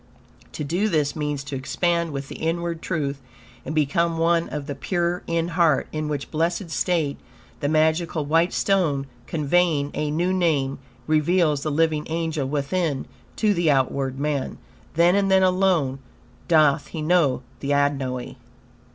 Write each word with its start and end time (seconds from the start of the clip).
To 0.53 0.63
do 0.63 0.89
this, 0.89 1.15
means 1.15 1.43
to 1.43 1.55
expand 1.55 2.11
with 2.11 2.27
the 2.27 2.37
inward 2.37 2.81
truth 2.81 3.21
and 3.63 3.75
become 3.75 4.17
one 4.17 4.49
of 4.49 4.65
the 4.65 4.73
"pure 4.73 5.21
in 5.27 5.49
heart," 5.49 5.85
in 5.91 6.07
which 6.09 6.31
blessed 6.31 6.71
state, 6.71 7.17
the 7.59 7.69
magical 7.69 8.25
white 8.25 8.51
stone, 8.51 9.05
conveying 9.27 9.91
A 9.93 10.09
NEW 10.09 10.33
NAME, 10.33 10.79
reveals 11.05 11.61
the 11.61 11.69
living 11.69 12.07
angel 12.09 12.47
within, 12.47 13.05
to 13.35 13.53
the 13.53 13.69
outward 13.69 14.19
man. 14.19 14.57
Then, 14.95 15.13
and 15.15 15.29
then 15.29 15.43
alone, 15.43 15.99
doth 16.47 16.87
he 16.87 17.03
know 17.03 17.43
the 17.59 17.71
Adonai. 17.73 18.37